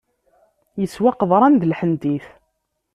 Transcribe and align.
Yeswa 0.81 1.11
qeḍran 1.19 1.55
d 1.61 1.63
lḥentit. 1.71 2.25